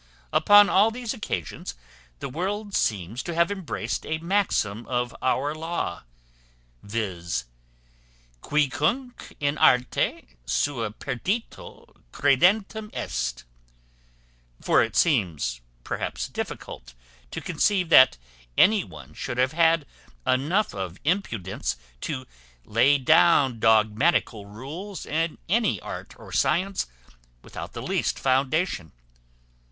[0.33, 1.75] Upon all these occasions
[2.21, 6.01] the world seems to have embraced a maxim of our law,
[6.81, 7.45] viz.,
[8.41, 13.43] cuicunque in arte sua perito credendum est:
[14.59, 16.95] for it seems perhaps difficult
[17.29, 18.17] to conceive that
[18.57, 19.85] any one should have had
[20.25, 22.25] enough of impudence to
[22.65, 26.87] lay down dogmatical rules in any art or science
[27.43, 28.93] without the least foundation.